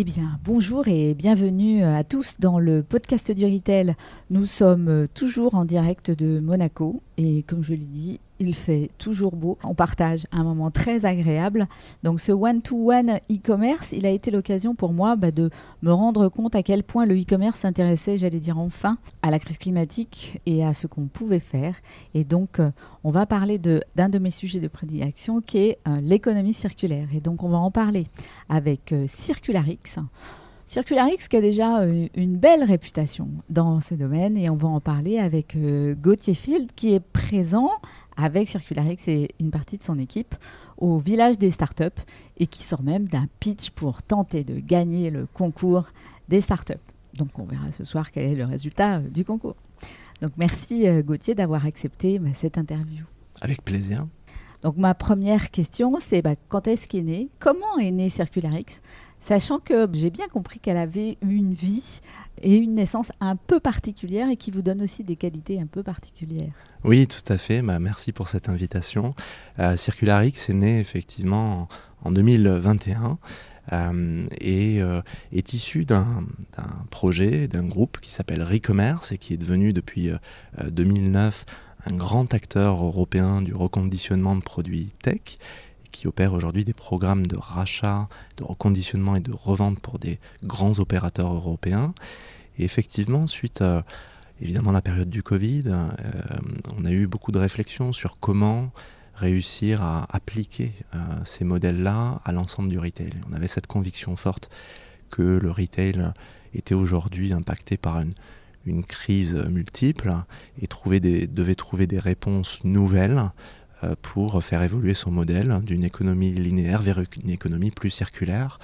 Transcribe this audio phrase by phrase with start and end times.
[0.00, 3.96] Eh bien, bonjour et bienvenue à tous dans le podcast du Retail.
[4.30, 9.36] Nous sommes toujours en direct de Monaco et comme je l'ai dit, il fait toujours
[9.36, 9.58] beau.
[9.64, 11.66] On partage un moment très agréable.
[12.02, 15.50] Donc ce one-to-one e-commerce, il a été l'occasion pour moi bah, de
[15.82, 19.58] me rendre compte à quel point le e-commerce s'intéressait, j'allais dire enfin, à la crise
[19.58, 21.74] climatique et à ce qu'on pouvait faire.
[22.14, 22.70] Et donc euh,
[23.04, 27.08] on va parler d'un de, mes sujets de prédilection qui est euh, l'économie circulaire.
[27.12, 28.06] Et donc on va en parler
[28.48, 29.78] avec euh, Circularix.
[30.66, 31.82] Circularix qui a déjà
[32.14, 35.56] une belle réputation dans ce domaine et on va en parler avec
[35.98, 37.70] Gauthier Field qui est présent
[38.18, 40.34] avec Circularix et une partie de son équipe
[40.76, 41.84] au village des startups
[42.36, 45.86] et qui sort même d'un pitch pour tenter de gagner le concours
[46.28, 46.74] des startups.
[47.14, 49.56] Donc on verra ce soir quel est le résultat euh, du concours.
[50.20, 53.04] Donc merci euh, Gauthier d'avoir accepté bah, cette interview.
[53.40, 54.06] Avec plaisir.
[54.62, 58.80] Donc ma première question, c'est bah, quand est-ce qu'est né Comment est né Circularix?
[59.20, 62.00] Sachant que j'ai bien compris qu'elle avait une vie
[62.42, 65.82] et une naissance un peu particulière et qui vous donne aussi des qualités un peu
[65.82, 66.52] particulières.
[66.84, 67.62] Oui, tout à fait.
[67.62, 69.14] Bah, merci pour cette invitation.
[69.58, 71.68] Euh, Circularix est né effectivement
[72.04, 73.18] en, 2021
[73.72, 75.02] euh, et euh,
[75.32, 76.24] est issu d'un
[76.90, 80.10] projet, d'un groupe qui s'appelle Recommerce et qui est devenu depuis
[80.64, 81.44] 2009
[81.86, 85.38] un grand acteur européen du reconditionnement de produits tech
[85.92, 90.78] qui opère aujourd'hui des programmes de rachat, de reconditionnement et de revente pour des grands
[90.78, 91.94] opérateurs européens.
[92.58, 93.84] Et effectivement, suite à
[94.72, 95.88] la période du Covid, euh,
[96.76, 98.70] on a eu beaucoup de réflexions sur comment
[99.14, 103.10] réussir à appliquer euh, ces modèles-là à l'ensemble du retail.
[103.28, 104.48] On avait cette conviction forte
[105.10, 106.12] que le retail
[106.54, 108.14] était aujourd'hui impacté par une,
[108.86, 110.14] crise multiple
[110.60, 113.30] et devait trouver des réponses nouvelles
[114.02, 118.58] pour faire évoluer son modèle d'une économie linéaire vers une économie plus circulaire.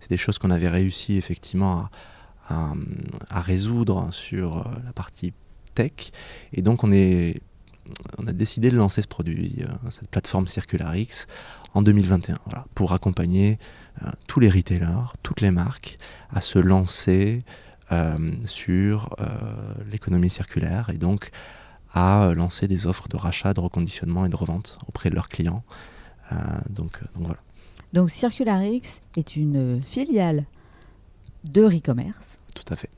[0.00, 1.88] C'est des choses qu'on avait réussi effectivement
[2.48, 5.32] à, résoudre sur euh, la partie
[5.74, 6.12] tech.
[6.52, 11.26] Et donc on, a décidé de lancer ce produit, euh, cette plateforme Circularix,
[11.74, 12.38] en 2021,
[12.74, 13.58] pour accompagner
[14.26, 15.98] tous les retailers, toutes les marques
[16.30, 17.38] à se lancer
[18.44, 19.16] sur
[19.90, 21.30] l'économie circulaire et donc
[21.92, 25.64] à lancer des offres de rachat, de reconditionnement et de revente auprès de leurs clients.
[26.32, 26.36] Euh,
[26.68, 27.40] donc, donc, voilà.
[27.92, 28.82] Donc Circularix
[29.16, 30.44] est une filiale
[31.44, 32.38] de Recommerce.
[32.54, 32.90] Tout à fait.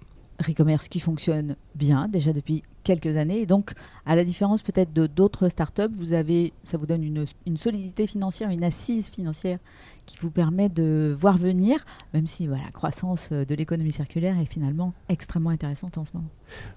[0.45, 3.41] Recommerce qui fonctionne bien déjà depuis quelques années.
[3.41, 3.73] Et donc,
[4.07, 8.07] à la différence peut-être de d'autres startups, vous avez, ça vous donne une, une, solidité
[8.07, 9.59] financière, une assise financière
[10.07, 11.85] qui vous permet de voir venir,
[12.15, 16.31] même si voilà, la croissance de l'économie circulaire est finalement extrêmement intéressante en ce moment.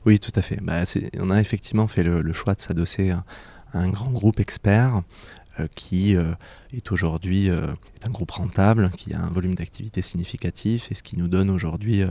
[0.06, 0.60] Oui, tout à fait.
[0.62, 0.84] Bah,
[1.18, 3.24] on a effectivement fait le, choix de s'adosser à,
[3.74, 5.02] un grand groupe expert euh,
[5.76, 6.34] qui euh,
[6.74, 7.68] est aujourd'hui euh,
[8.06, 12.04] un groupe rentable, qui a un volume d'activité significatif et ce qui nous donne aujourd'hui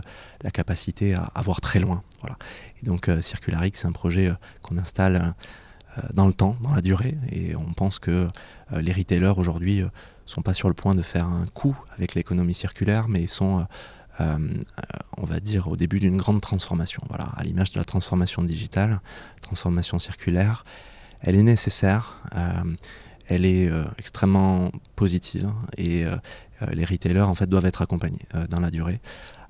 [0.42, 2.02] la capacité à, à, voir très loin.
[2.20, 2.36] Voilà.
[2.82, 5.34] Et donc Circularix, c'est un projet qu'on installe
[6.14, 8.28] dans le temps, dans la durée, et on pense que
[8.70, 9.82] les retailers aujourd'hui
[10.30, 13.64] sont pas sur le point de faire un coup avec l'économie circulaire, mais sont, euh,
[14.20, 14.38] euh,
[15.16, 17.02] on va dire, au début d'une grande transformation.
[17.08, 19.00] Voilà, à l'image de la transformation digitale,
[19.42, 20.64] transformation circulaire,
[21.20, 22.62] elle est nécessaire, euh,
[23.30, 26.04] elle est extrêmement positive et
[26.72, 29.00] les retailers en fait doivent être accompagnés dans la durée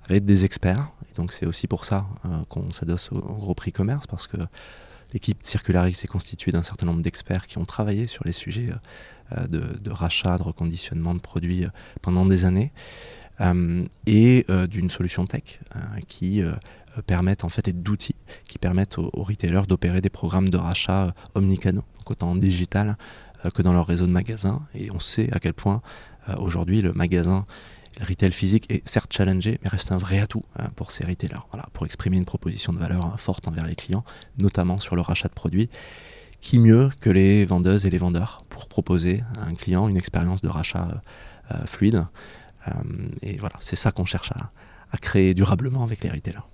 [0.09, 0.91] avec des experts.
[1.31, 2.07] C'est aussi pour ça
[2.49, 4.37] qu'on s'adosse au, gros prix commerce parce que
[5.13, 8.71] l'équipe Circularix est constituée d'un certain nombre d'experts qui ont travaillé sur les sujets
[9.37, 11.69] euh, de, rachat, de reconditionnement de produits euh,
[12.03, 12.73] pendant des années,
[13.41, 15.61] euh, et d'une solution tech
[16.09, 16.43] qui
[17.07, 21.85] permettent en fait et d'outils qui permettent aux, retailers d'opérer des programmes de rachat omnicanaux,
[21.97, 22.99] donc autant en digital
[23.55, 24.63] que dans leur réseau de magasins.
[24.75, 25.83] Et on sait à quel point
[26.39, 27.47] aujourd'hui le magasin,
[27.99, 30.45] le retail physique est certes challengé, mais reste un vrai atout
[30.77, 34.05] pour ces retailers, voilà, pour exprimer une proposition de valeur forte envers les clients,
[34.41, 35.71] notamment sur le rachat de produits
[36.41, 40.43] qui mieux que les vendeuses et les vendeurs pour proposer à un client une expérience
[40.43, 42.07] de rachat euh, euh, fluide.
[42.69, 42.73] Euh,
[43.23, 46.45] et voilà, c'est ça qu'on cherche à, créer durablement avec les retailers.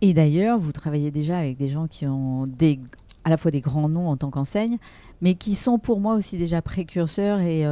[0.00, 2.80] Et d'ailleurs, vous travaillez déjà avec des gens qui ont des,
[3.26, 4.78] à la fois des grands noms en tant qu'enseigne,
[5.20, 7.66] mais qui sont pour moi aussi déjà précurseurs et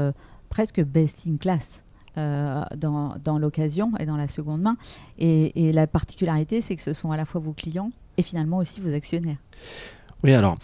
[0.50, 1.82] presque best in class.
[2.16, 4.76] dans, dans l'occasion et dans la seconde main.
[5.18, 8.80] Et, la particularité, c'est que ce sont à la fois vos clients et finalement aussi
[8.80, 9.38] vos actionnaires.
[10.22, 10.56] Oui, alors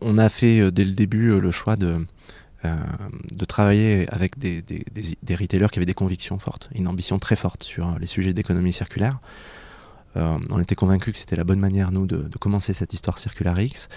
[0.00, 2.06] on a fait euh, dès le début euh, le choix de,
[2.64, 2.76] euh,
[3.32, 7.62] de travailler avec des, des, retailers qui avaient des convictions fortes, une ambition très forte
[7.62, 9.20] sur les sujets d'économie circulaire.
[10.16, 13.88] On était convaincus que c'était la bonne manière, nous, de, commencer cette histoire Circular X.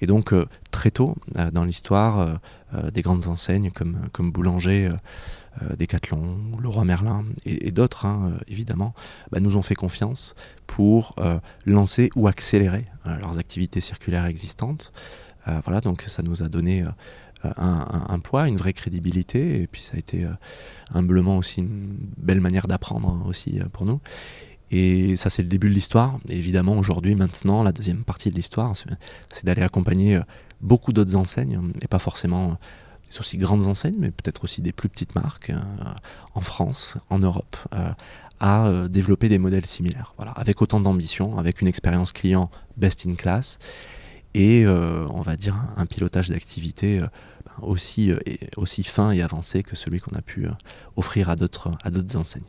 [0.00, 0.32] Et donc,
[0.70, 1.16] très tôt,
[1.52, 2.40] dans l'histoire
[2.92, 4.90] des grandes enseignes comme, comme Boulanger,
[5.62, 8.94] euh, Decathlon, Leroy Merlin et, d'autres, hein, évidemment,
[9.30, 10.34] bah, nous ont fait confiance
[10.66, 11.14] pour
[11.66, 14.92] lancer ou accélérer leurs activités circulaires existantes.
[15.64, 16.84] voilà, donc ça nous a donné
[17.44, 20.26] un, poids, une vraie crédibilité, et puis ça a été
[20.92, 24.00] humblement aussi une belle manière d'apprendre aussi pour nous.
[24.76, 26.18] Et ça, c'est le début de l'histoire.
[26.28, 28.74] Évidemment, aujourd'hui, maintenant, la deuxième partie de l'histoire,
[29.30, 30.18] c'est d'aller accompagner
[30.60, 32.58] beaucoup d'autres enseignes, et pas forcément
[33.10, 35.60] des aussi grandes enseignes, mais peut-être aussi des plus petites marques euh,
[36.34, 37.90] en France, en Europe, euh,
[38.40, 40.14] à euh, développer des modèles similaires.
[40.16, 43.58] Voilà, avec autant d'ambition, avec une expérience client best in class
[44.36, 47.00] et on va dire un pilotage d'activité
[47.62, 48.12] aussi,
[48.56, 50.48] aussi fin et avancé que celui qu'on a pu
[50.96, 51.70] offrir à d'autres
[52.16, 52.42] enseignes.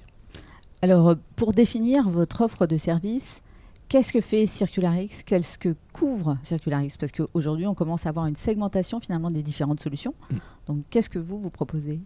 [0.81, 3.41] Alors, pour définir votre offre de service,
[3.87, 5.09] Qu'est-ce que fait Circularix?
[5.25, 6.93] Qu'est-ce que couvre Circularix?
[6.99, 10.15] Parce qu'aujourd'hui, on commence à avoir une segmentation finalement des différentes solutions.
[10.31, 10.35] Mm.
[10.67, 11.99] Donc, qu'est-ce que vous, vous proposez?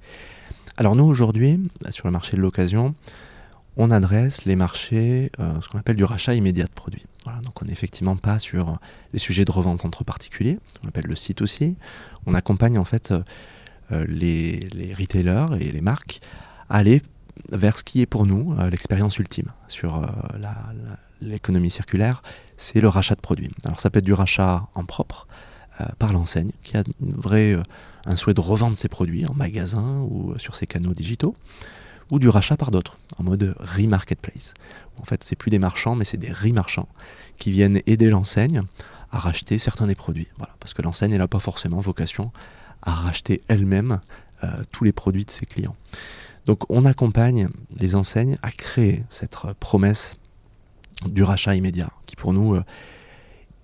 [0.75, 2.95] Alors, nous, aujourd'hui, sur le marché de l'occasion,
[3.77, 7.05] on adresse les marchés, euh, ce qu'on appelle du rachat immédiat de produits.
[7.43, 8.77] donc, on n'est effectivement pas sur
[9.13, 11.77] les sujets de revente entre particuliers, ce qu'on appelle le site aussi.
[12.25, 13.13] On accompagne en fait
[13.91, 16.19] euh, les, les retailers et les marques
[16.67, 17.01] à aller
[17.51, 20.01] vers ce qui est pour nous euh, l'expérience ultime sur
[20.39, 20.55] la
[21.21, 22.21] l'économie circulaire,
[22.57, 23.51] c'est le rachat de produits.
[23.65, 25.27] Alors ça peut être du rachat en propre
[25.81, 27.63] euh, par l'enseigne, qui a une vraie, euh,
[28.05, 31.35] un souhait de revendre ses produits en magasin ou sur ses canaux digitaux,
[32.11, 34.53] ou du rachat par d'autres, en mode re-marketplace.
[34.99, 36.89] En fait, c'est plus des marchands, mais c'est des re-marchands
[37.37, 38.63] qui viennent aider l'enseigne
[39.11, 40.27] à racheter certains des produits.
[40.37, 42.31] Voilà, parce que l'enseigne, n'a pas forcément vocation
[42.81, 43.99] à racheter elle-même
[44.43, 45.75] euh, tous les produits de ses clients.
[46.45, 50.15] Donc on accompagne les enseignes à créer cette promesse
[51.05, 52.63] du rachat immédiat, qui pour nous euh,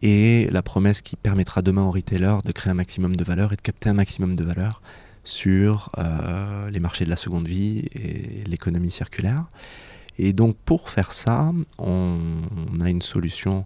[0.01, 3.55] est la promesse qui permettra demain aux retailers de créer un maximum de valeur et
[3.55, 4.81] de capter un maximum de valeur
[5.23, 9.45] sur euh, les marchés de la seconde vie et l'économie circulaire.
[10.17, 12.19] Et donc pour faire ça, on,
[12.79, 13.65] a une solution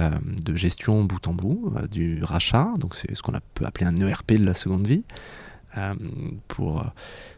[0.00, 0.10] euh,
[0.44, 4.32] de gestion bout en bout du rachat, donc c'est ce qu'on peut appeler un ERP
[4.32, 5.04] de la seconde vie,
[6.48, 6.84] pour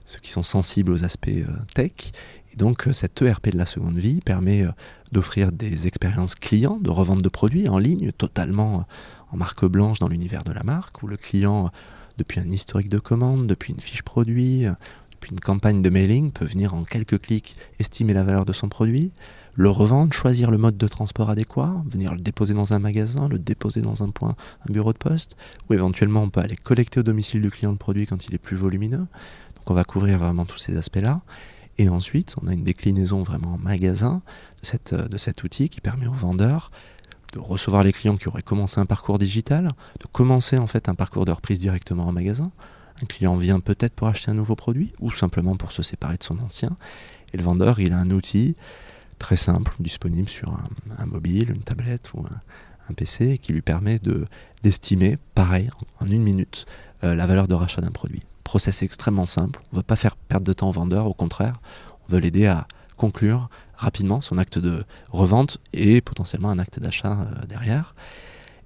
[0.04, 1.30] ceux qui sont sensibles aux aspects
[1.74, 2.12] tech.
[2.52, 4.66] Et donc cet ERP de la seconde vie permet
[5.12, 8.86] d'offrir des expériences clients, de revente de produits en ligne, totalement
[9.30, 11.70] en marque blanche dans l'univers de la marque, où le client,
[12.18, 14.66] depuis un historique de commande, depuis une fiche produit,
[15.12, 18.68] depuis une campagne de mailing, peut venir en quelques clics estimer la valeur de son
[18.68, 19.12] produit,
[19.60, 23.38] le revendre, choisir le mode de transport adéquat, venir le déposer dans un magasin, le
[23.38, 24.34] déposer dans un point,
[24.66, 25.36] un bureau de poste,
[25.68, 28.38] ou éventuellement on peut aller collecter au domicile du client le produit quand il est
[28.38, 29.06] plus volumineux.
[29.56, 31.20] Donc on va couvrir vraiment tous ces aspects-là.
[31.76, 34.22] Et ensuite, on a une déclinaison vraiment en magasin
[34.62, 36.70] de, cet outil qui permet aux vendeurs
[37.34, 40.94] de recevoir les clients qui auraient commencé un parcours digital, de commencer en fait un
[40.94, 42.50] parcours de reprise directement en magasin.
[43.02, 46.22] Un client vient peut-être pour acheter un nouveau produit ou simplement pour se séparer de
[46.22, 46.78] son ancien.
[47.34, 48.56] Et le vendeur, il a un outil
[49.20, 50.52] très simple, disponible sur
[50.98, 54.26] un, mobile, une tablette ou un, PC, qui lui permet de
[54.64, 55.70] d'estimer, pareil,
[56.00, 56.66] en, une minute,
[57.04, 59.60] euh, la valeur de rachat d'un produit process extrêmement simple.
[59.70, 61.52] On ne veut pas faire perdre de temps au vendeur, au contraire,
[62.08, 67.12] on veut l'aider à conclure rapidement son acte de revente et potentiellement un acte d'achat
[67.12, 67.94] euh, derrière.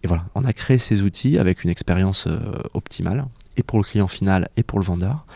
[0.03, 3.27] Et voilà, on a créé ces outils avec une expérience euh, optimale,
[3.59, 5.27] et pour le client final et pour le vendeur,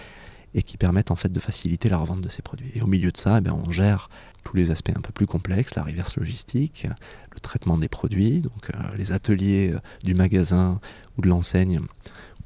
[0.54, 2.70] et qui permettent en fait de faciliter la revente de ces produits.
[2.74, 4.08] Et au milieu de ça, eh bien, on gère
[4.48, 6.86] tous les aspects un peu plus complexes, la reverse logistique,
[7.34, 10.80] le traitement des produits, donc euh, les ateliers du magasin
[11.16, 11.80] ou de l'enseigne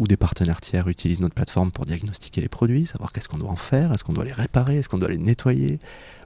[0.01, 3.51] ou des partenaires tiers utilisent notre plateforme pour diagnostiquer les produits, savoir qu'est-ce qu'on doit
[3.51, 5.79] en faire, est-ce qu'on doit les réparer, est-ce qu'on doit les nettoyer,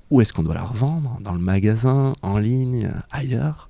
[0.09, 3.69] ou est-ce qu'on doit la revendre dans le magasin, en ligne, ailleurs.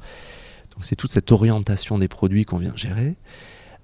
[0.75, 3.17] Donc c'est toute cette orientation des produits qu'on vient gérer.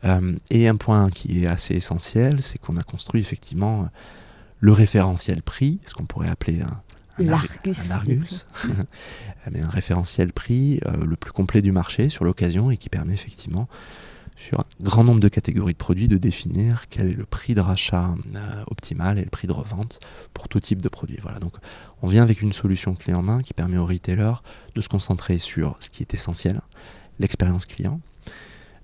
[0.05, 3.89] Euh, et un point qui est assez essentiel, c'est qu'on a construit effectivement
[4.61, 6.83] le référentiel prix, ce qu'on pourrait appeler un,
[7.19, 8.47] un Argus,
[9.51, 13.15] Mais un référentiel prix euh, le plus complet du marché sur l'occasion et qui permet
[13.15, 13.69] effectivement
[14.37, 17.61] sur un grand nombre de catégories de produits de définir quel est le prix de
[17.61, 20.01] rachat euh, optimal et le prix de revente
[20.35, 21.19] pour tout type de produit.
[21.23, 21.55] Voilà, donc
[22.03, 24.43] on vient avec une solution clé en main qui permet aux retailers
[24.75, 26.61] de se concentrer sur ce qui est essentiel,
[27.21, 28.01] l'expérience client,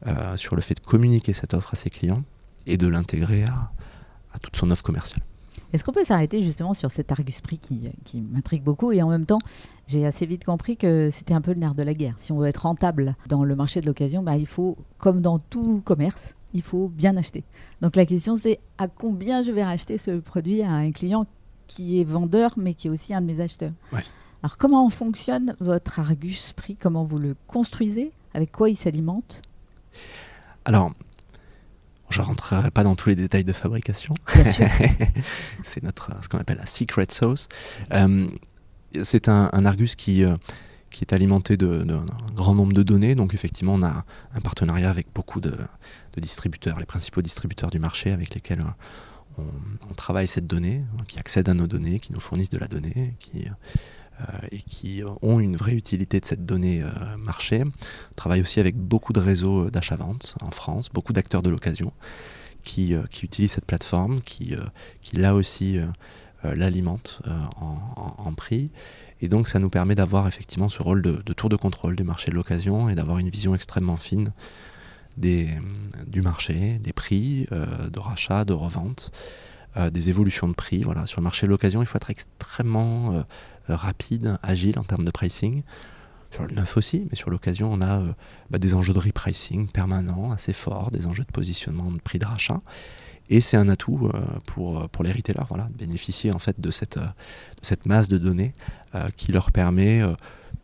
[0.06, 2.22] euh, sur le fait de communiquer cette offre à ses clients
[2.66, 5.22] et de l'intégrer à toute son offre commerciale.
[5.72, 9.08] Est-ce qu'on peut s'arrêter justement sur cet Argus Prix qui, qui m'intrigue beaucoup et en
[9.08, 9.38] même temps,
[9.86, 12.14] j'ai assez vite compris que c'était un peu le nerf de la guerre.
[12.16, 15.38] Si on veut être rentable dans le marché de l'occasion, bah, il faut, comme dans
[15.38, 17.44] tout commerce, il faut bien acheter.
[17.82, 21.26] Donc la question c'est à combien je vais racheter ce produit à un client
[21.66, 23.72] qui est vendeur mais qui est aussi un de mes acheteurs.
[24.42, 26.76] Alors comment fonctionne votre Argus Prix?
[26.76, 28.12] Comment vous le construisez?
[28.32, 29.42] Avec quoi il s'alimente?
[30.64, 30.92] Alors,
[32.10, 34.14] Je ne rentrerai pas dans tous les détails de fabrication.
[35.64, 37.48] c'est notre ce qu'on appelle la secret sauce.
[39.02, 40.24] c'est un, Argus qui,
[40.90, 43.14] qui est alimenté d'un grand nombre de données.
[43.14, 45.54] Donc effectivement, on a un partenariat avec beaucoup de,
[46.16, 48.64] distributeurs, les principaux distributeurs du marché avec lesquels
[49.38, 53.14] on, travaille cette donnée, qui accèdent à nos données, qui nous fournissent de la donnée,
[53.20, 53.50] qui, euh,
[54.50, 57.62] et qui ont une vraie utilité de cette donnée euh, marché.
[57.64, 61.92] On travaille aussi avec beaucoup de réseaux d'achat-vente en France, beaucoup d'acteurs de l'occasion
[62.62, 64.54] qui, euh, qui, utilisent cette plateforme, qui,
[65.02, 65.78] qui là aussi
[66.44, 67.20] l'alimente
[67.56, 68.70] en, prix.
[69.20, 72.30] Et donc ça nous permet d'avoir effectivement ce rôle de, tour de contrôle du marché
[72.30, 74.32] de l'occasion et d'avoir une vision extrêmement fine
[75.16, 79.10] du marché, des prix de rachat, de revente,
[79.90, 80.82] des évolutions de prix.
[80.82, 81.06] Voilà.
[81.06, 83.24] Sur le marché de l'occasion, il faut être extrêmement
[83.68, 85.62] rapide, agile en termes de pricing.
[86.30, 88.02] Sur le neuf aussi, mais sur l'occasion, on a
[88.50, 92.26] bah, des enjeux de repricing permanents, assez forts, des enjeux de positionnement de prix de
[92.26, 92.60] rachat.
[93.30, 96.60] Et c'est un atout euh, pour, euh, pour les retailers, voilà, de bénéficier en fait
[96.60, 98.54] de cette, euh, masse de données
[99.18, 100.00] qui leur permet,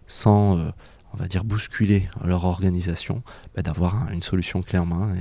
[0.07, 3.23] sans on va dire bousculer leur organisation,
[3.55, 5.15] bah, d'avoir une solution clé en main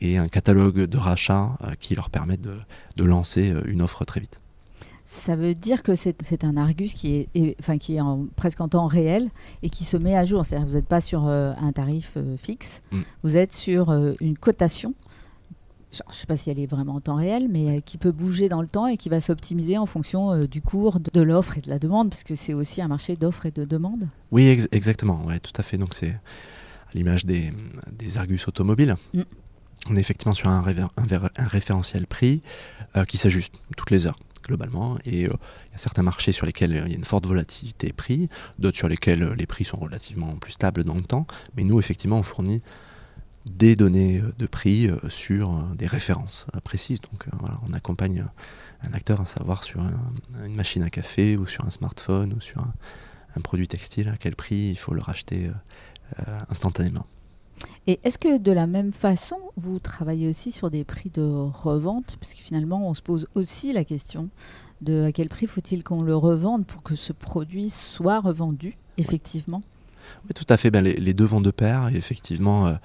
[0.00, 2.58] et, un catalogue de rachats qui leur permet de,
[3.04, 4.41] lancer une offre très vite.
[5.04, 8.68] Ça veut dire que c'est un Argus qui est, enfin, qui est en, presque en
[8.68, 9.30] temps réel
[9.62, 10.44] et qui se met à jour.
[10.44, 13.00] C'est-à-dire que vous n'êtes pas sur un tarif fixe, mm.
[13.24, 14.94] vous êtes sur une cotation
[15.92, 18.12] je ne sais pas si elle est vraiment en temps réel, mais euh, qui peut
[18.12, 21.58] bouger dans le temps et qui va s'optimiser en fonction euh, du cours de, l'offre
[21.58, 24.08] et de la demande, parce que c'est aussi un marché d'offre et de demande.
[24.30, 25.76] Oui, exactement, ouais, tout à fait.
[25.76, 27.52] Donc c'est à l'image des,
[27.92, 28.96] des, Argus automobiles.
[29.12, 29.22] Mm.
[29.90, 32.40] On est effectivement sur un, un, référentiel prix
[32.96, 34.98] euh, qui s'ajuste toutes les heures globalement.
[35.04, 38.28] Et il y a certains marchés sur lesquels il y a une forte volatilité prix,
[38.58, 41.26] d'autres sur lesquels les prix sont relativement plus stables dans le temps.
[41.56, 42.62] Mais nous, effectivement, on fournit
[43.46, 47.00] des données euh, de prix euh, sur euh, des références précises.
[47.00, 47.26] Donc
[47.68, 48.26] on accompagne
[48.82, 49.80] un acteur à savoir sur
[50.44, 54.36] une machine à café ou sur un smartphone ou sur un, produit textile à quel
[54.36, 55.50] prix il faut le racheter
[56.50, 57.06] instantanément.
[57.86, 62.16] Et est-ce que de la même façon, vous travaillez aussi sur des prix de revente?
[62.20, 64.28] Parce que finalement, on se pose aussi la question
[64.80, 69.62] de à quel prix faut-il qu'on le revende pour que ce produit soit revendu effectivement?
[70.24, 70.30] Oui.
[70.34, 70.70] tout à fait.
[70.70, 71.88] Ben, les, deux vont de pair.
[71.94, 72.76] Effectivement,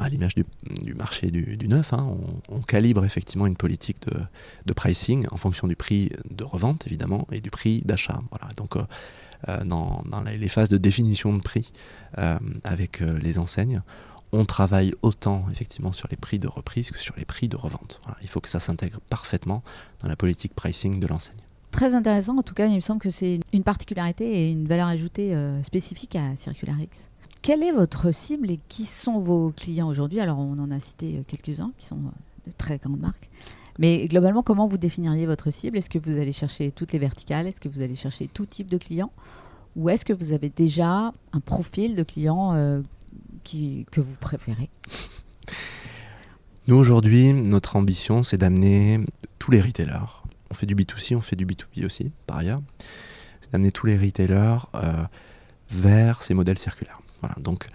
[0.00, 2.16] à l'image du, marché du, neuf, hein,
[2.48, 3.98] on, calibre effectivement une politique
[4.64, 8.20] de, pricing en fonction du prix de revente évidemment et du prix d'achat.
[8.30, 8.52] Voilà.
[8.56, 8.82] Donc euh,
[9.48, 11.72] euh, dans, les phases de définition de prix
[12.18, 13.82] euh, avec les enseignes,
[14.32, 18.00] on travaille autant effectivement sur les prix de reprise que sur les prix de revente.
[18.22, 19.62] Il faut que ça s'intègre parfaitement
[20.02, 21.40] dans la politique pricing de l'enseigne.
[21.72, 24.86] Très intéressant, en tout cas il me semble que c'est une particularité et une valeur
[24.86, 27.10] ajoutée spécifique à CircularX.
[27.42, 30.20] Quelle est votre cible et qui sont vos clients aujourd'hui?
[30.20, 33.30] Alors, on en a cité euh, quelques-uns qui sont euh, de très grandes marques.
[33.78, 35.78] Mais globalement, comment vous définiriez votre cible?
[35.78, 37.46] Est-ce que vous allez chercher toutes les verticales?
[37.46, 39.12] Est-ce que vous allez chercher tout type de clients?
[39.76, 42.82] Ou est-ce que vous avez déjà un profil de clients euh,
[43.44, 44.68] que vous préférez?
[46.66, 49.00] Nous, aujourd'hui, notre ambition, c'est d'amener
[49.38, 50.22] tous les retailers.
[50.50, 52.60] On fait du B2C, on fait du B2B aussi, par ailleurs.
[53.40, 54.58] C'est d'amener tous les retailers
[55.70, 57.00] vers ces modèles circulaires.
[57.20, 57.66] Voilà, donc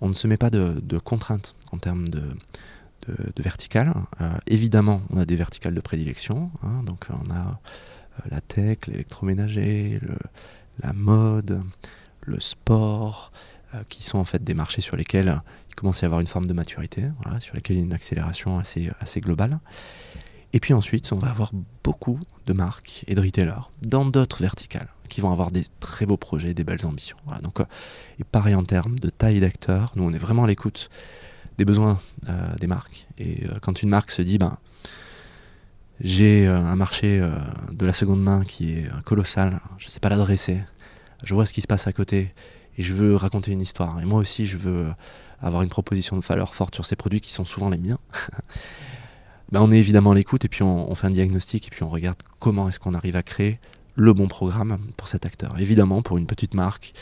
[0.00, 2.22] on ne se met pas de, contraintes en termes de,
[3.08, 3.92] de, verticales.
[4.20, 6.50] Euh, évidemment, on a des verticales de prédilection.
[6.62, 10.00] Hein, donc on a euh, la tech, l'électroménager,
[10.82, 11.62] la mode,
[12.22, 13.32] le sport,
[13.74, 16.26] euh, qui sont en fait des marchés sur lesquels il commence à y avoir une
[16.26, 17.04] forme de maturité,
[17.40, 19.58] sur lesquels il y a une accélération assez, assez globale.
[20.54, 21.50] Et puis ensuite, on va avoir
[21.82, 26.16] beaucoup de marques et de retailers dans d'autres verticales qui vont avoir des très beaux
[26.16, 27.16] projets, des belles ambitions.
[27.42, 27.64] donc, euh,
[28.20, 30.90] et pareil en termes de taille d'acteurs, nous on est vraiment à l'écoute
[31.58, 33.06] des besoins euh, des marques.
[33.18, 34.58] Et euh, quand une marque se dit, ben,
[36.00, 37.20] j'ai un marché
[37.70, 40.60] de la seconde main qui est colossal, je ne sais pas l'adresser,
[41.22, 42.34] je vois ce qui se passe à côté
[42.76, 44.00] et je veux raconter une histoire.
[44.00, 44.86] Et moi aussi, je veux
[45.40, 47.98] avoir une proposition de valeur forte sur ces produits qui sont souvent les miens.
[49.52, 51.88] Ben, on est évidemment à l'écoute et puis on, fait un diagnostic et puis on
[51.88, 53.60] regarde comment est-ce qu'on arrive à créer
[53.94, 55.58] le bon programme pour cet acteur.
[55.60, 56.92] Évidemment, pour une petite marque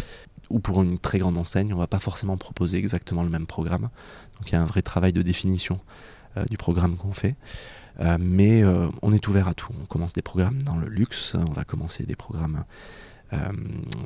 [0.51, 3.47] ou pour une très grande enseigne, on ne va pas forcément proposer exactement le même
[3.47, 3.89] programme.
[4.43, 5.79] Donc il y a un vrai travail de définition
[6.37, 7.37] euh, du programme qu'on fait.
[8.01, 9.73] Euh, mais euh, on est ouvert à tout.
[9.81, 12.65] On commence des programmes dans le luxe, on va commencer des programmes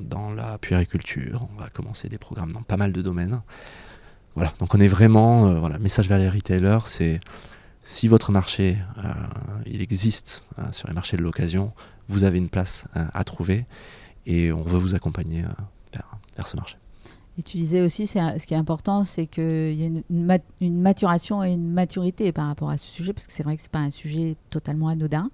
[0.03, 3.41] dans la puériculture, on va commencer des programmes dans pas mal de domaines.
[4.37, 7.19] Voilà, donc on est vraiment, voilà, message vers les retailers, c'est
[7.83, 8.79] si votre marché,
[9.65, 11.73] il existe sur les marchés de l'occasion,
[12.09, 13.67] vous avez une place à trouver
[14.27, 15.43] et on veut vous accompagner
[16.37, 16.77] vers, ce marché.
[17.39, 21.53] Et tu disais aussi, ce qui est important, c'est qu'il y a une, maturation et
[21.53, 23.81] une maturité par rapport à ce sujet, parce que c'est vrai que ce n'est pas
[23.81, 25.31] un sujet totalement anodin.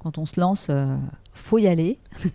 [0.00, 0.96] Quand on se lance, euh,
[1.32, 1.98] faut y aller.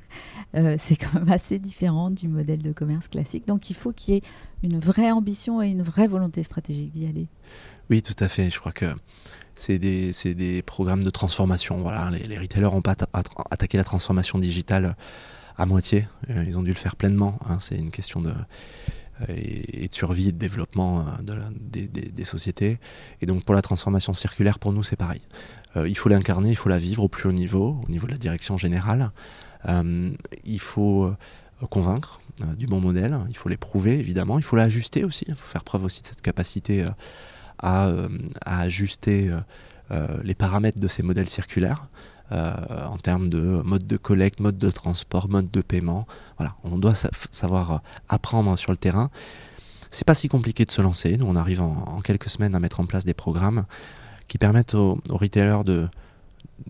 [0.55, 3.45] Euh, c'est quand même assez différent du modèle de commerce classique.
[3.45, 4.21] Donc il faut qu'il y ait
[4.63, 7.27] une vraie ambition et une vraie volonté stratégique d'y aller.
[7.91, 8.49] Oui, tout à fait.
[8.49, 8.87] Je crois que
[9.53, 11.77] c'est des, programmes de transformation.
[11.77, 12.95] Voilà, les, les retailers n'ont pas
[13.51, 14.95] attaqué la transformation digitale
[15.59, 16.07] à moitié.
[16.29, 17.37] Euh, ils ont dû le faire pleinement.
[17.47, 17.57] Hein.
[17.59, 18.33] C'est une question de
[19.27, 22.79] et, de survie et de développement euh, des, sociétés.
[23.21, 25.21] Et donc pour la transformation circulaire, pour nous, c'est pareil.
[25.75, 28.11] Euh, il faut l'incarner, il faut la vivre au plus haut niveau, au niveau de
[28.11, 29.11] la direction générale.
[29.67, 30.11] Euh,
[30.45, 31.13] il faut
[31.69, 32.21] convaincre
[32.57, 35.83] du bon modèle, il faut l'éprouver évidemment, il faut l'ajuster aussi, il faut faire preuve
[35.83, 36.85] aussi de cette capacité
[37.57, 37.91] à,
[38.45, 39.29] à, ajuster
[40.23, 41.89] les paramètres de ces modèles circulaires.
[42.31, 46.05] Euh, en termes de mode de collecte, mode de transport, mode de paiement.
[46.37, 46.93] Voilà, on doit
[47.31, 49.09] savoir euh, apprendre sur le terrain.
[49.89, 51.17] C'est pas si compliqué de se lancer.
[51.17, 53.65] Nous, on arrive en, quelques semaines à mettre en place des programmes
[54.27, 55.87] qui permettent aux, retailers de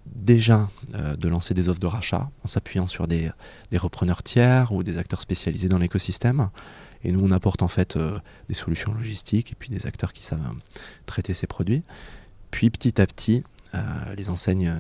[0.06, 3.30] déjà euh, de lancer des offres de rachat en s'appuyant sur des,
[3.76, 6.50] repreneurs tiers ou des acteurs spécialisés dans l'écosystème.
[7.04, 7.98] Et nous, on apporte en fait
[8.48, 10.54] des solutions logistiques et puis des acteurs qui savent
[11.06, 11.84] traiter ces produits.
[12.52, 13.44] Puis petit à petit,
[14.18, 14.74] les enseignes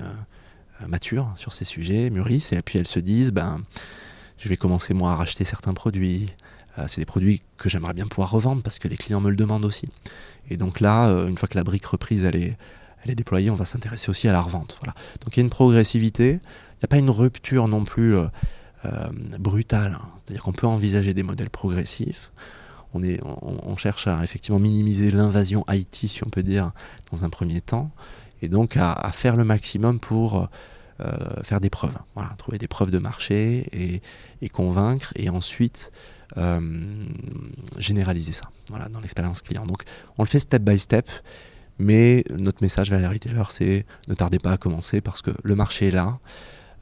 [0.81, 3.61] euh, matures sur ces sujets, mûrissent, et puis elles se disent, ben,
[4.37, 6.27] je vais commencer moi à racheter certains produits.
[6.77, 9.35] Euh, c'est des produits que j'aimerais bien pouvoir revendre parce que les clients me le
[9.35, 9.89] demandent aussi.
[10.49, 12.57] Et donc là, euh, une fois que la brique reprise, elle est,
[13.03, 14.77] elle est déployée, on va s'intéresser aussi à la revente.
[14.81, 14.93] Voilà.
[15.21, 18.15] Donc il y a une progressivité, il n'y a pas une rupture non plus
[19.37, 19.99] brutale.
[20.23, 22.31] C'est-à-dire qu'on peut envisager des modèles progressifs.
[22.93, 26.71] On, est, on, cherche à effectivement minimiser l'invasion IT, si on peut dire,
[27.11, 27.91] dans un premier temps
[28.41, 30.49] et donc à, faire le maximum pour
[31.01, 31.97] euh, faire des preuves,
[32.37, 34.01] trouver des preuves de marché
[34.41, 35.93] et, convaincre, et ensuite
[36.37, 36.59] euh,
[37.77, 39.65] généraliser ça dans l'expérience client.
[39.65, 39.83] Donc
[40.17, 41.09] on le fait step by step,
[41.77, 45.55] mais notre message vers les retailers, c'est ne tardez pas à commencer parce que le
[45.55, 46.19] marché est là.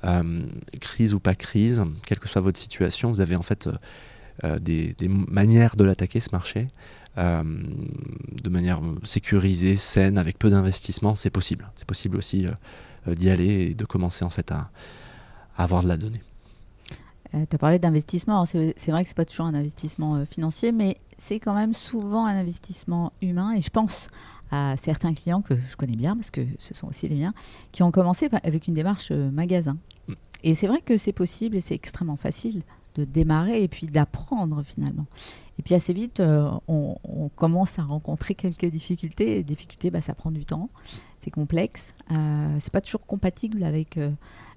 [0.03, 0.41] Euh,
[0.79, 3.69] crise ou pas crise, quelle que soit votre situation, vous avez en fait
[4.61, 6.67] des, manières de l'attaquer ce marché.
[7.17, 7.43] Euh,
[8.43, 11.69] de manière sécurisée, saine, avec peu d'investissement, c'est possible.
[11.75, 12.51] C'est possible aussi euh,
[13.07, 14.69] euh, d'y aller et de commencer en fait à,
[15.55, 16.21] avoir de la donnée.
[17.31, 18.45] tu as parlé d'investissement.
[18.45, 22.35] C'est vrai que c'est pas toujours un investissement financier, mais c'est quand même souvent un
[22.35, 23.53] investissement humain.
[23.53, 24.09] Et je pense
[24.51, 27.33] à certains clients que je connais bien, parce que ce sont aussi les miens,
[27.71, 29.77] qui ont commencé avec une démarche magasin.
[30.07, 30.13] Mm.
[30.43, 32.61] Et c'est vrai que c'est possible et c'est extrêmement facile
[32.95, 35.07] de démarrer et puis d'apprendre finalement.
[35.59, 36.97] Et puis assez vite, euh, on,
[37.35, 39.35] commence à rencontrer quelques difficultés.
[39.35, 40.69] Les difficultés, bah, ça prend du temps,
[41.19, 41.93] c'est complexe.
[42.11, 44.11] Euh, c'est pas toujours compatible avec euh,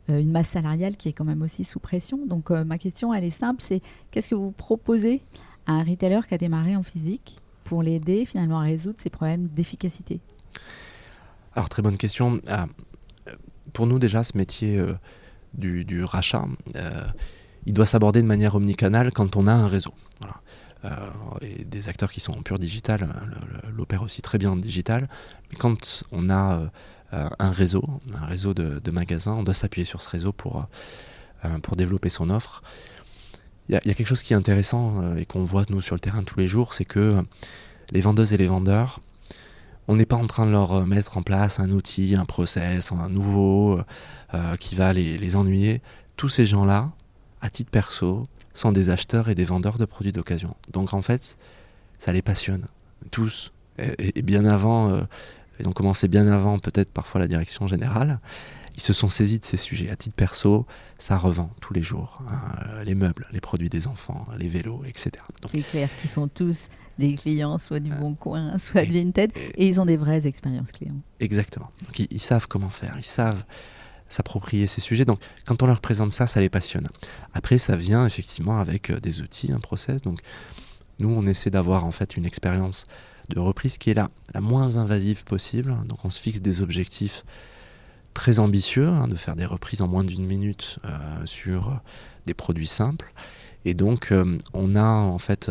[0.09, 2.27] une masse salariale qui est quand même aussi sous pression.
[2.27, 5.23] Donc ma question, elle est simple, c'est qu'est-ce que vous proposez
[5.67, 9.49] à un retailer qui a démarré en physique pour l'aider finalement à résoudre ses problèmes
[9.49, 10.21] d'efficacité?
[11.55, 12.41] Alors très bonne question.
[12.49, 12.67] Ah,
[13.73, 14.83] pour nous déjà, ce métier
[15.55, 16.47] du, du, rachat,
[17.67, 19.93] il doit s'aborder de manière omnicanale quand on a un réseau.
[20.19, 20.41] Voilà.
[20.87, 20.89] Euh,
[21.43, 25.09] et des acteurs qui sont en pur digital euh, l'opèrent aussi très bien en digital.
[25.51, 26.71] Mais quand on a
[27.13, 30.67] euh, un réseau, un réseau de, magasins, on doit s'appuyer sur ce réseau pour,
[31.63, 32.63] pour développer son offre.
[33.69, 36.25] Il y, a quelque chose qui est intéressant et qu'on voit nous sur le terrain
[36.25, 37.23] tous les jours, c'est que
[37.93, 38.99] les vendeuses et les vendeurs,
[39.87, 43.09] on n'est pas en train de leur mettre en place un outil, un process, un
[43.09, 43.81] nouveau
[44.59, 45.83] qui va les ennuyer.
[46.17, 46.91] Tous ces gens-là,
[47.41, 50.55] à titre perso, sont des acheteurs et des vendeurs de produits d'occasion.
[50.73, 51.39] Donc en fait,
[51.99, 52.67] ça les passionne,
[53.11, 53.53] tous.
[53.99, 55.03] Et, bien avant, euh,
[55.59, 58.21] ils ont commencé bien avant peut-être parfois la direction générale,
[58.77, 59.91] ils se sont saisis de ces sujets.
[59.91, 60.67] À titre perso,
[60.99, 62.23] ça revend tous les jours.
[62.29, 65.11] Hein, les meubles, les produits des enfants, les vélos, etc.
[65.51, 69.67] C'est clair qu'ils sont tous des clients, soit du Bon Coin, soit de Vinted, et,
[69.67, 71.01] ils ont des vraies expériences clients.
[71.19, 71.71] Exactement.
[71.87, 73.45] Donc ils savent comment faire, ils savent
[74.11, 75.07] s'approprier ces sujets.
[75.07, 76.89] Donc quand on leur présente ça, ça les passionne.
[77.33, 80.03] Après, ça vient effectivement avec euh, des outils, un process.
[80.03, 80.21] Donc
[81.01, 82.87] nous, on essaie d'avoir en fait une expérience
[83.29, 85.75] de reprise qui est la, la moins invasive possible.
[85.87, 87.25] Donc on se fixe des objectifs
[88.13, 91.75] très ambitieux, hein, de faire des reprises en moins d'une minute euh, sur euh,
[92.27, 93.13] des produits simples.
[93.65, 94.11] Et donc
[94.55, 95.51] on a en fait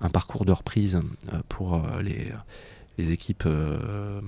[0.00, 1.00] un parcours de reprise
[1.48, 4.20] pour les, équipes de,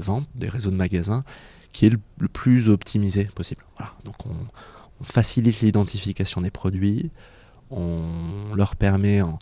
[0.00, 1.24] vente, des réseaux de magasins,
[1.76, 3.62] qui est le, plus optimisé possible.
[4.04, 4.34] Donc on,
[5.04, 7.10] facilite l'identification des produits,
[7.70, 8.06] on
[8.54, 9.38] leur permet en,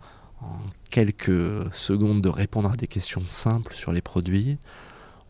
[0.91, 4.59] quelques secondes de répondre à des questions simples sur les produits,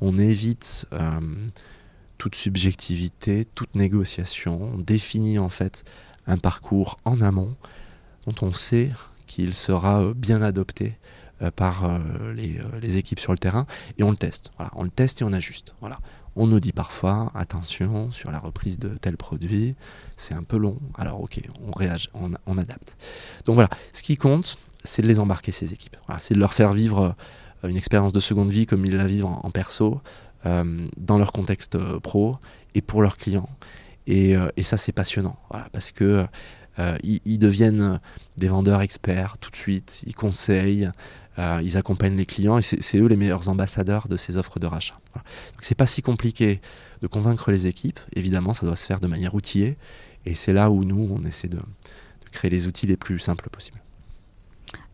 [0.00, 1.20] on évite euh,
[2.16, 5.84] toute subjectivité, toute négociation, on définit en fait
[6.26, 7.54] un parcours en amont
[8.26, 8.90] dont on sait
[9.26, 10.96] qu'il sera bien adopté
[11.56, 12.00] par
[12.34, 13.66] les, équipes sur le terrain
[13.98, 14.52] et on le teste.
[14.56, 15.74] Voilà, on le teste et on ajuste.
[15.80, 15.98] Voilà.
[16.36, 19.76] On nous dit parfois, attention, sur la reprise de tel produit,
[20.16, 20.78] c'est un peu long.
[20.96, 22.96] Alors ok, on réagit, on, adapte.
[23.44, 25.96] Donc voilà, ce qui compte, c'est de les embarquer, ces équipes.
[26.18, 27.14] c'est de leur faire vivre
[27.64, 30.00] euh, une expérience de seconde vie comme ils la vivent en, perso,
[30.46, 32.36] euh, dans leur contexte euh, pro
[32.74, 33.48] et pour leurs clients.
[34.06, 35.38] Et, ça, c'est passionnant,
[35.72, 36.26] parce que
[37.02, 38.00] ils, deviennent
[38.36, 40.90] des vendeurs experts tout de suite, ils conseillent,
[41.38, 44.98] ils accompagnent les clients et c'est eux les meilleurs ambassadeurs de ces offres de rachat.
[45.12, 45.24] Voilà.
[45.52, 46.60] Donc c'est pas si compliqué
[47.02, 48.00] de convaincre les équipes.
[48.14, 49.76] Évidemment, ça doit se faire de manière outillée
[50.26, 51.60] et c'est là où nous on essaie de
[52.32, 53.78] créer les outils les plus simples possibles.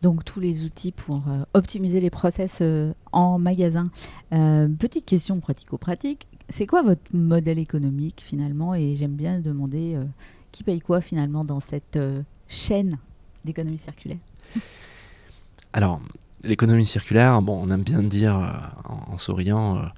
[0.03, 3.91] Donc tous les outils pour euh, optimiser les process euh, en magasin.
[4.33, 8.75] Euh, petite question pratico-pratique, c'est quoi votre modèle économique finalement?
[8.75, 9.99] Et j'aime bien demander
[10.53, 11.99] qui paye quoi finalement dans cette
[12.49, 12.99] chaîne
[13.45, 14.19] d'économie circulaire?
[15.73, 16.01] Alors,
[16.43, 18.35] l'économie circulaire, on aime bien dire
[18.85, 19.89] en, souriant,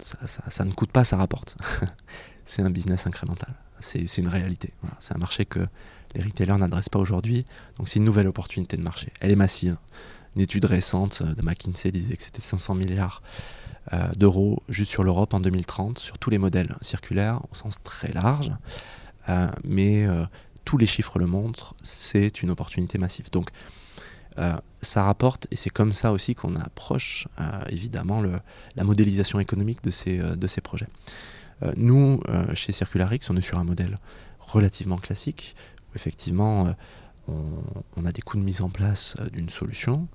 [0.00, 1.56] ça, ne coûte pas, ça rapporte.
[2.44, 3.54] c'est un business incrémental.
[3.80, 4.72] C'est une réalité.
[5.00, 5.66] C'est un marché que
[6.14, 7.44] les retailers n'adressent pas aujourd'hui.
[7.76, 9.12] Donc c'est une nouvelle opportunité de marché.
[9.20, 9.76] Elle est massive.
[10.36, 13.63] Une étude récente de McKinsey disait que c'était 500 milliards euh,
[14.16, 18.50] d'euros juste sur l'Europe en 2030, sur tous les modèles circulaires au sens très large.
[19.28, 20.24] Euh, mais euh,
[20.64, 23.30] tous les chiffres le montrent, c'est une opportunité massive.
[23.30, 23.50] Donc
[24.82, 27.28] ça rapporte, et c'est comme ça aussi qu'on approche
[27.68, 28.40] évidemment le,
[28.74, 30.88] la modélisation économique de ces, de ces projets.
[31.76, 32.20] nous,
[32.52, 33.96] chez Circularix, on est sur un modèle
[34.40, 35.54] relativement classique,
[35.94, 36.74] effectivement,
[37.28, 37.32] euh,
[37.96, 40.08] on, a des coûts de mise en place euh, d'une solution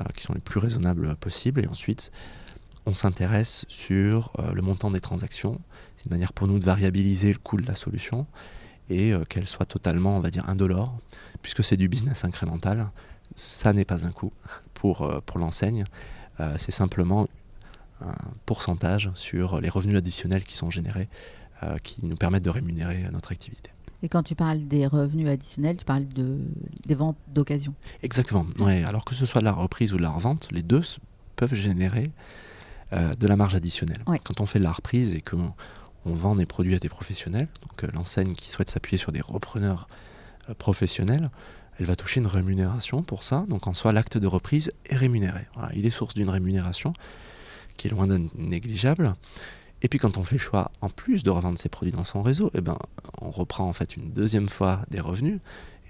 [0.00, 2.10] euh, qui sont les plus raisonnables possibles, et ensuite
[2.88, 5.60] on s'intéresse sur le montant des transactions.
[5.96, 8.26] C'est une manière pour nous de variabiliser le coût de la solution
[8.88, 10.98] et qu'elle soit totalement, on va dire, indolore,
[11.42, 12.88] puisque c'est du business incrémental.
[13.34, 14.32] Ça n'est pas un coût
[14.72, 15.84] pour, pour l'enseigne,
[16.56, 17.28] c'est simplement
[18.00, 18.14] un
[18.46, 21.10] pourcentage sur les revenus additionnels qui sont générés,
[21.82, 23.70] qui nous permettent de rémunérer notre activité.
[24.02, 26.38] Et quand tu parles des revenus additionnels, tu parles de,
[26.86, 27.74] des ventes d'occasion.
[28.02, 28.46] Exactement.
[28.60, 28.82] Ouais.
[28.84, 30.82] Alors que ce soit de la reprise ou de la revente, les deux
[31.36, 32.10] peuvent générer
[32.92, 34.02] euh, de la marge additionnelle.
[34.06, 35.52] Quand on fait de la reprise et qu'on
[36.04, 39.20] on vend des produits à des professionnels, donc euh, l'enseigne qui souhaite s'appuyer sur des
[39.20, 39.88] repreneurs
[40.48, 41.30] euh, professionnels,
[41.78, 43.44] elle va toucher une rémunération pour ça.
[43.48, 45.46] Donc en soi, l'acte de reprise est rémunéré.
[45.74, 46.92] il est source d'une rémunération
[47.76, 49.14] qui est loin d'être négligeable.
[49.82, 52.22] Et puis quand on fait le choix, en plus de revendre ses produits dans son
[52.22, 52.76] réseau, eh ben,
[53.20, 55.38] on reprend en fait une deuxième fois des revenus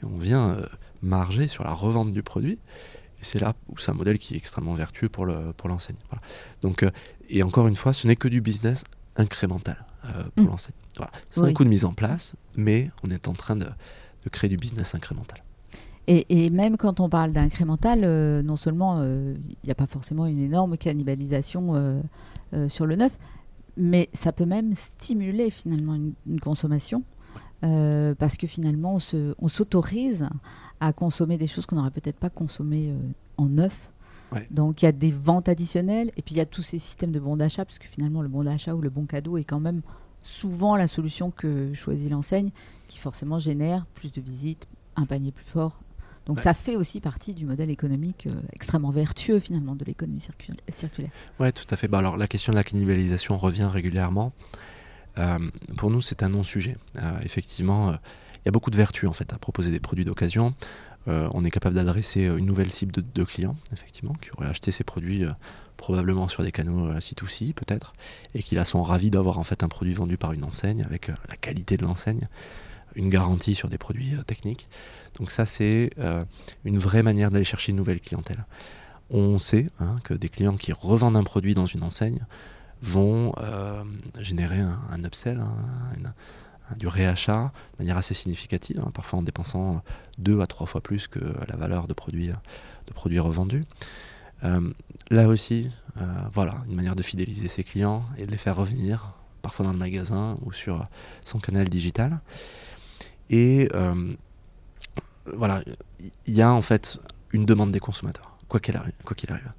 [0.01, 0.67] et on vient euh,
[1.03, 2.59] marger sur la revente du produit.
[3.21, 5.97] Et c'est là où c'est un modèle qui est extrêmement vertueux pour l'enseigne.
[5.97, 6.23] Pour voilà.
[6.63, 6.91] Donc, euh,
[7.29, 8.85] et encore une fois, ce n'est que du business
[9.17, 10.49] incrémental euh, pour mmh.
[10.49, 10.75] l'enseigne.
[10.97, 11.13] Voilà.
[11.31, 14.49] C'est un coût de mise en place, mais on est en train de, de créer
[14.49, 15.43] du business incrémental.
[16.07, 18.01] Et, et, même quand on parle d'incrémental,
[18.43, 22.03] non seulement il n'y a pas forcément une énorme cannibalisation
[22.69, 23.19] sur le neuf,
[23.79, 27.05] mais ça peut même stimuler finalement une, consommation.
[27.65, 28.99] Euh, parce que finalement,
[29.39, 30.29] on s'autorise
[30.81, 32.99] à consommer des choses qu'on n'aurait peut-être pas consommées euh,
[33.37, 33.91] en neuf.
[34.51, 37.13] Donc il y a des ventes additionnelles et puis il y a tous ces systèmes
[37.13, 39.61] de bons d'achat, parce que finalement le bon d'achat ou le bon cadeau est quand
[39.61, 39.81] même
[40.23, 42.51] souvent la solution que choisit l'enseigne,
[42.89, 45.81] qui forcément génère plus de visites, un panier plus fort,
[46.29, 51.11] donc ça fait aussi partie du modèle économique euh, extrêmement vertueux finalement de l'économie circulaire.
[51.41, 51.89] Oui, tout à fait.
[51.89, 54.35] Bah, alors la question de la cannibalisation revient régulièrement.
[55.17, 55.39] Euh,
[55.79, 56.77] pour nous, c'est un non-sujet.
[56.97, 57.95] Euh, effectivement,
[58.49, 60.55] y a beaucoup de vertus en fait à proposer des produits d'occasion.
[61.07, 65.25] on est capable d'adresser une nouvelle cible de, clients, effectivement, qui auraient acheté ces produits
[65.79, 67.95] probablement sur des canaux C2C peut-être,
[68.35, 71.09] et qui là sont ravis d'avoir en fait un produit vendu par une enseigne avec
[71.09, 72.29] la qualité de l'enseigne,
[72.95, 74.69] une garantie sur des produits techniques.
[75.19, 76.25] Donc ça, c'est euh,
[76.65, 78.45] une vraie manière d'aller chercher une nouvelle clientèle.
[79.11, 82.21] On sait hein, que des clients qui revendent un produit dans une enseigne
[82.83, 83.83] vont euh,
[84.21, 85.43] générer un, upsell,
[86.77, 89.83] du réachat de manière assez significative, hein, parfois en dépensant
[90.19, 92.31] deux à trois fois plus que la valeur de produits,
[93.19, 93.65] revendus.
[94.45, 94.73] Euh,
[95.11, 95.71] là aussi,
[96.33, 99.79] voilà, une manière de fidéliser ses clients et de les faire revenir, parfois dans le
[99.79, 100.87] magasin ou sur
[101.25, 102.21] son canal digital.
[103.31, 103.69] Et
[105.35, 105.63] voilà,
[106.27, 106.99] il y a en fait
[107.33, 109.53] une demande des consommateurs, quoi qu'il arrive.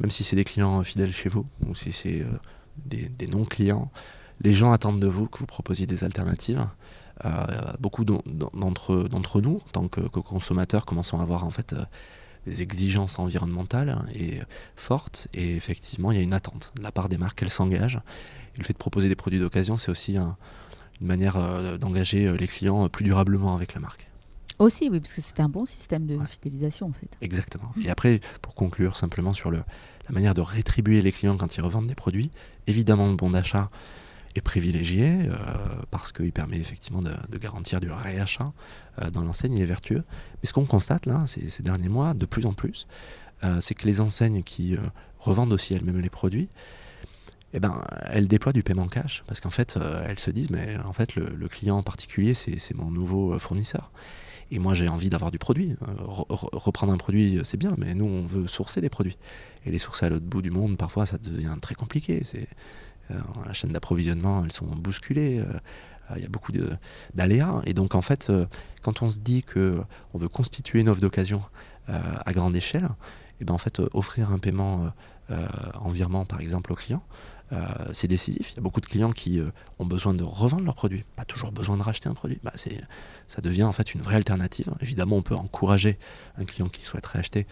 [0.00, 2.38] Même si c'est des clients fidèles chez vous ou si c'est euh,
[2.84, 3.90] des, non-clients,
[4.40, 6.66] les gens attendent de vous que vous proposiez des alternatives.
[7.24, 7.30] Euh,
[7.80, 11.84] beaucoup d'entre nous, en tant que, consommateurs, commençons à avoir en fait euh,
[12.46, 14.40] des exigences environnementales et
[14.76, 15.28] fortes.
[15.34, 18.00] Et effectivement, il y a une attente de la part des marques, elles s'engagent.
[18.58, 20.34] le fait de proposer des produits d'occasion, c'est aussi une
[21.00, 24.08] manière d'engager les clients plus durablement avec la marque.
[24.58, 27.10] Aussi, oui, parce que c'était un bon système de fidélisation en fait.
[27.20, 27.72] Exactement.
[27.82, 29.58] Et après, pour conclure simplement sur le,
[30.08, 32.30] la manière de rétribuer les clients quand ils revendent des produits,
[32.66, 33.70] évidemment le bon d'achat
[34.40, 35.36] privilégié euh,
[35.90, 38.52] parce qu'il permet effectivement de, garantir du réachat
[39.00, 40.04] euh, dans l'enseigne, il est vertueux.
[40.42, 42.86] Mais ce qu'on constate là, ces, derniers mois, de plus en plus,
[43.44, 44.76] euh, c'est que les enseignes qui
[45.18, 46.48] revendent aussi elles-mêmes les produits,
[47.52, 50.92] eh ben, elles déploient du paiement cash parce qu'en fait, elles se disent, mais en
[50.92, 53.90] fait, le, client en particulier, c'est mon nouveau fournisseur.
[54.50, 55.74] Et moi, j'ai envie d'avoir du produit.
[55.80, 59.16] reprendre un produit, c'est bien, mais nous, on veut sourcer des produits.
[59.64, 62.22] Et les sourcer à l'autre bout du monde, parfois, ça devient très compliqué.
[63.08, 65.40] La chaîne d'approvisionnement, elles sont bousculées.
[65.40, 65.58] Euh,
[66.16, 66.52] il y a beaucoup
[67.14, 67.62] d'aléas.
[67.66, 68.46] Et donc, en fait, euh,
[68.82, 71.42] quand on se dit qu'on veut constituer une offre d'occasion
[71.88, 74.90] à grande échelle, et eh ben, en fait, offrir un paiement
[75.28, 77.00] en virement, par exemple, au client,
[77.92, 78.50] c'est décisif.
[78.52, 79.40] Il y a beaucoup de clients qui
[79.78, 82.40] ont besoin de revendre leurs produits, pas toujours besoin de racheter un produit.
[82.42, 82.54] Bah,
[83.28, 84.72] ça devient en fait une vraie alternative.
[84.80, 85.96] Évidemment, on peut encourager
[86.38, 87.46] un client qui souhaiterait acheter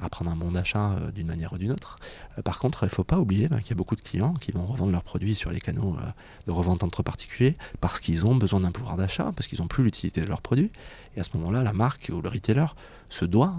[0.00, 1.98] à prendre un bon d'achat euh, d'une manière ou d'une autre.
[2.38, 4.34] Euh, par contre, il ne faut pas oublier bah, qu'il y a beaucoup de clients
[4.34, 6.06] qui vont revendre leurs produits sur les canaux euh,
[6.46, 9.84] de revente entre particuliers parce qu'ils ont besoin d'un pouvoir d'achat, parce qu'ils n'ont plus
[9.84, 10.70] l'utilité de leurs produits.
[11.16, 12.66] Et à ce moment-là, la marque ou le retailer
[13.10, 13.54] se doit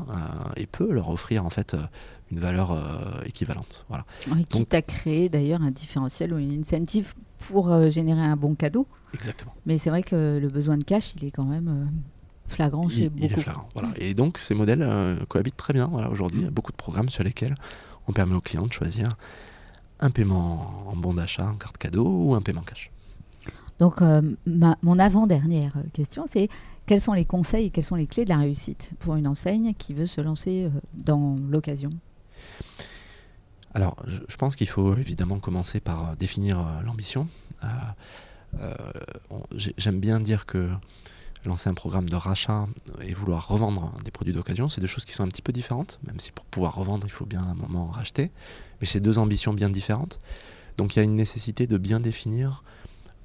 [0.56, 1.76] et peut leur offrir en fait
[2.32, 2.78] une valeur
[3.26, 3.86] équivalente.
[3.90, 4.06] Voilà.
[4.48, 8.88] quitte à créer d'ailleurs un différentiel ou une incentive pour générer un bon cadeau.
[9.14, 9.54] Exactement.
[9.66, 11.90] Mais c'est vrai que le besoin de cash, il est quand même
[12.50, 13.26] flagrant chez beaucoup.
[13.26, 13.90] Il est flagrant, voilà.
[13.98, 16.40] Et donc ces modèles euh, cohabitent très bien voilà, aujourd'hui.
[16.40, 17.56] Il y a beaucoup de programmes sur lesquels
[18.08, 19.10] on permet aux clients de choisir
[20.00, 22.92] un paiement en bon d'achat, en carte cadeau ou un paiement cash.
[23.80, 26.50] Donc euh, mon avant-dernière question, c'est
[26.86, 29.74] quels sont les conseils et quelles sont les clés de la réussite pour une enseigne
[29.74, 31.90] qui veut se lancer euh, dans l'occasion?
[33.74, 37.28] Alors je, pense qu'il faut évidemment commencer par définir l'ambition.
[39.78, 40.70] J'aime bien dire que
[41.46, 42.68] lancer un programme de rachat
[43.02, 46.00] et vouloir revendre des produits d'occasion, c'est deux choses qui sont un petit peu différentes,
[46.06, 48.32] même si pour pouvoir revendre, il faut bien un moment racheter.
[48.82, 50.20] Mais c'est deux ambitions bien différentes.
[50.78, 52.64] Donc il y a une nécessité de bien définir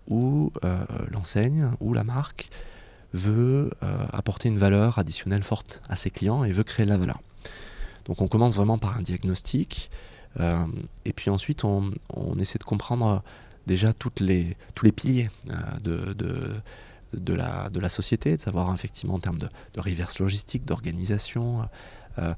[0.08, 2.48] où euh, l'enseigne, où la marque
[3.12, 6.98] veut euh, apporter une valeur additionnelle forte à ses clients et veut créer de la
[6.98, 7.20] valeur.
[8.06, 9.90] Donc on commence vraiment par un diagnostic,
[10.40, 10.66] euh,
[11.04, 11.92] et puis ensuite on,
[12.38, 13.22] essaie de comprendre
[13.66, 15.30] déjà les, tous les piliers
[15.82, 16.12] de
[17.18, 21.68] de la, de la société, de savoir effectivement en termes de, reverse logistique, d'organisation,
[22.18, 22.32] euh,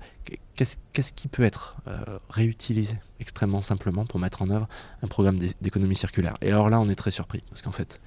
[0.55, 4.69] qu'est-ce qui peut être euh, réutilisé extrêmement simplement pour mettre en œuvre
[5.03, 6.35] un programme d'économie circulaire.
[6.41, 8.01] Et alors là, on est très surpris, parce qu'en fait,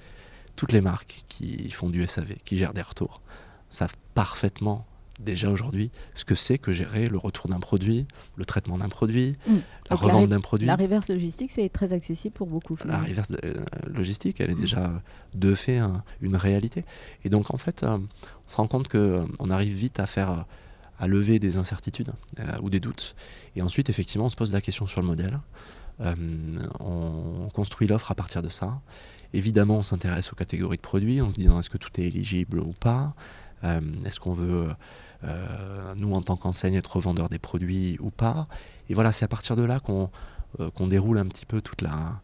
[0.56, 3.22] toutes les marques qui font du SAV, qui gèrent des retours,
[3.68, 4.86] savent parfaitement
[5.20, 8.06] déjà aujourd'hui ce que c'est que gérer le retour d'un produit,
[8.36, 9.56] le traitement d'un produit, mm.
[9.90, 10.66] la revente d'un produit.
[10.66, 12.76] La reverse logistique, c'est très accessible pour beaucoup.
[12.84, 13.54] La reverse euh,
[13.86, 14.60] logistique, elle est mm.
[14.60, 15.02] déjà
[15.34, 15.80] de fait
[16.20, 16.84] une réalité.
[17.24, 20.46] Et donc en fait, euh, on se rend compte qu'on euh, arrive vite à faire
[20.98, 22.12] à lever des incertitudes
[22.62, 23.14] ou des doutes.
[23.56, 25.40] Et ensuite, effectivement, on se pose la question sur le modèle.
[26.78, 28.82] on construit l'offre à partir de ça.
[29.32, 32.60] Évidemment, on s'intéresse aux catégories de produits en se disant est-ce que tout est éligible
[32.60, 33.14] ou pas?
[33.62, 34.68] Est-ce qu'on veut
[35.24, 38.48] euh, nous en tant qu'enseigne être revendeur des produits ou pas?
[38.88, 40.10] Et voilà, c'est à partir de là qu'on
[40.60, 42.20] euh, déroule un petit peu toute la,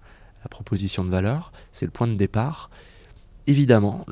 [0.48, 1.50] proposition de valeur.
[1.72, 2.70] C'est le point de départ.
[3.48, 4.06] Évidemment,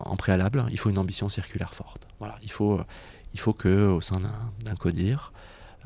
[0.00, 2.08] en préalable, il faut une ambition circulaire forte.
[2.18, 2.80] Voilà, il faut,
[3.32, 4.20] il faut que au sein
[4.64, 5.32] d'un codir,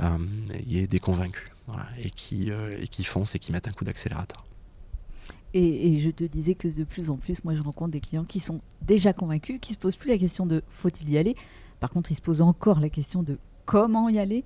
[0.00, 0.16] euh,
[0.54, 1.50] il y ait des convaincus
[1.98, 4.46] et, qui, et qui foncent et qui mettent un coup d'accélérateur.
[5.52, 8.24] Et, et, je te disais que de plus en plus, moi, je rencontre des clients
[8.24, 11.34] qui sont déjà convaincus, qui se posent plus la question de faut-il y aller,
[11.80, 14.44] par contre, il se pose encore la question de comment y aller,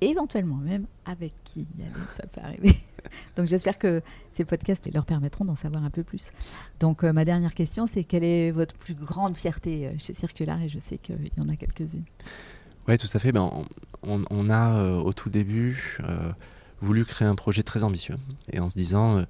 [0.00, 2.76] éventuellement même avec qui y aller, ça peut arriver.
[3.36, 6.30] Donc j'espère que ces podcasts leur permettront d'en savoir un peu plus.
[6.80, 10.60] Donc euh, ma dernière question, c'est quelle est votre plus grande fierté euh, chez Circular?
[10.62, 12.04] Et je sais qu'il y en a quelques-unes.
[12.88, 13.30] Oui, tout à fait.
[13.30, 13.50] Ben,
[14.02, 15.98] on, a euh, au tout début
[16.80, 18.16] voulu créer un projet très ambitieux
[18.52, 19.24] et en se disant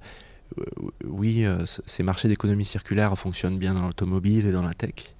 [1.05, 1.45] oui,
[1.85, 5.13] ces marchés d'économie circulaire fonctionnent bien dans l'automobile et dans la tech.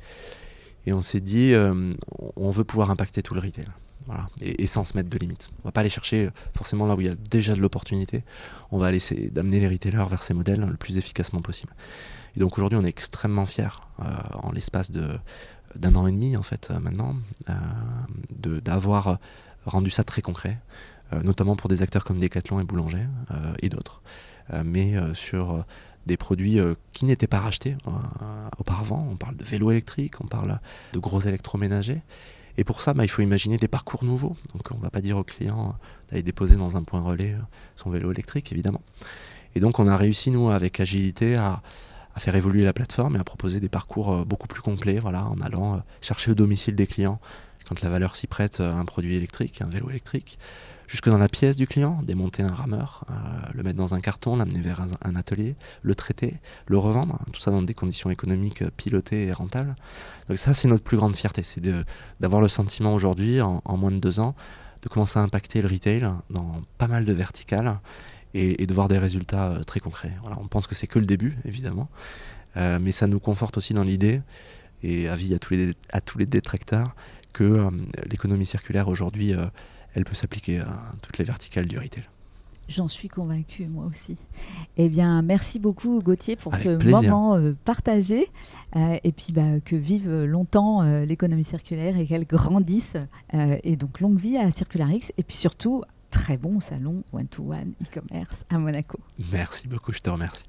[0.86, 1.94] Et on s'est dit, euh,
[2.36, 3.66] on veut pouvoir impacter tout le retail.
[4.42, 5.48] Et, sans se mettre de limites.
[5.64, 8.26] On va pas aller chercher euh, forcément là où il y a déjà de l'opportunité.
[8.72, 11.74] On va essayer d'amener les retailers vers ces modèles le plus efficacement possible.
[12.36, 16.44] Et donc aujourd'hui, on est extrêmement fiers, euh, en l'espace d'un an et demi en
[16.44, 17.16] fait maintenant,
[18.30, 19.20] d'avoir
[19.66, 20.60] rendu ça très concret,
[21.24, 23.06] notamment pour des acteurs comme Decathlon et Boulanger
[23.62, 24.02] et d'autres,
[24.52, 25.66] mais sur
[26.06, 29.08] des produits euh, qui n'étaient pas rachetés euh, auparavant.
[29.12, 30.60] On parle de vélos électriques, on parle
[30.94, 32.02] de gros électroménagers.
[32.58, 34.36] Et pour ça, bah, il faut imaginer des parcours nouveaux.
[34.54, 37.36] Donc on ne va pas dire au client euh, d'aller déposer dans un point relais
[37.76, 38.82] son vélo électrique, évidemment.
[39.56, 41.62] Et donc on a réussi, nous, avec agilité, à,
[42.16, 45.40] à faire évoluer la plateforme et à proposer des parcours beaucoup plus complets, voilà, en
[45.42, 47.20] allant chercher au domicile des clients
[47.68, 50.38] quand la valeur s'y prête un produit électrique, un vélo électrique,
[50.88, 53.14] jusque dans la pièce du client, démonter un rameur, euh,
[53.54, 56.36] le mettre dans un carton, l'amener vers un, atelier, le traiter,
[56.68, 59.76] le revendre, tout ça dans des conditions économiques pilotées et rentables.
[60.30, 61.62] Donc ça, c'est notre plus grande fierté, c'est
[62.20, 64.36] d'avoir le sentiment aujourd'hui, en, moins de deux ans,
[64.82, 67.80] de commencer à impacter le retail dans pas mal de verticales
[68.34, 70.12] et, de voir des résultats euh, très concrets.
[70.22, 71.90] Voilà, on pense que c'est que le début, évidemment,
[72.58, 74.22] euh, mais ça nous conforte aussi dans l'idée,
[74.82, 76.96] et avis à tous les, à tous les détracteurs,
[77.32, 77.68] que
[78.06, 79.34] l'économie circulaire aujourd'hui
[79.94, 82.06] elle peut s'appliquer à toutes les verticales du retail.
[82.70, 84.18] J'en suis convaincue, moi aussi.
[84.78, 88.30] Eh bien, merci beaucoup, Gauthier, pour ce moment euh, partagé.
[88.78, 92.96] Euh, et puis, bah, que vive longtemps euh, l'économie circulaire et qu'elle grandisse.
[93.34, 95.12] et donc, longue vie à Circularix.
[95.18, 98.98] Et puis surtout, très bon salon one-to-one e-commerce à Monaco.
[99.32, 100.46] Merci beaucoup, je te remercie.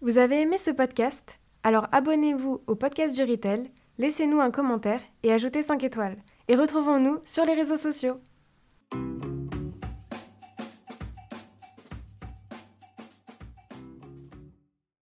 [0.00, 1.38] Vous avez aimé ce podcast?
[1.62, 6.16] Alors abonnez-vous au podcast du Retail, laissez-nous un commentaire et ajoutez 5 étoiles
[6.48, 8.20] et retrouvons-nous sur les réseaux sociaux.